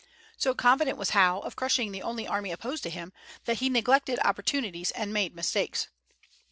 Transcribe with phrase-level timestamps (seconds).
[0.35, 3.13] So confident was Howe of crushing the only army opposed to him,
[3.45, 5.89] that he neglected opportunities and made mistakes.